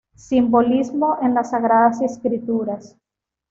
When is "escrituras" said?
2.01-2.97